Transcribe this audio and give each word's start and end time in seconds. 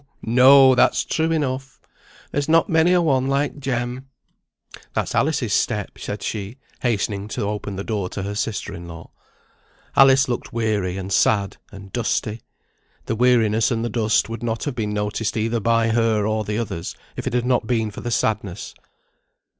no! 0.23 0.73
that's 0.73 1.05
true 1.05 1.31
enough. 1.31 1.79
There's 2.31 2.49
not 2.49 2.67
many 2.67 2.91
a 2.91 3.03
one 3.03 3.27
like 3.27 3.59
Jem. 3.59 4.07
That's 4.95 5.13
Alice's 5.13 5.53
step," 5.53 5.99
said 5.99 6.23
she, 6.23 6.57
hastening 6.81 7.27
to 7.27 7.43
open 7.43 7.75
the 7.75 7.83
door 7.83 8.09
to 8.09 8.23
her 8.23 8.33
sister 8.33 8.73
in 8.73 8.87
law. 8.87 9.11
Alice 9.95 10.27
looked 10.27 10.51
weary, 10.51 10.97
and 10.97 11.13
sad, 11.13 11.57
and 11.71 11.93
dusty. 11.93 12.41
The 13.05 13.15
weariness 13.15 13.69
and 13.69 13.85
the 13.85 13.89
dust 13.89 14.27
would 14.27 14.41
not 14.41 14.63
have 14.63 14.73
been 14.73 14.89
noticed 14.91 15.37
either 15.37 15.59
by 15.59 15.89
her, 15.89 16.25
or 16.25 16.45
the 16.45 16.57
others, 16.57 16.95
if 17.15 17.27
it 17.27 17.33
had 17.33 17.45
not 17.45 17.67
been 17.67 17.91
for 17.91 18.01
the 18.01 18.09
sadness. 18.09 18.73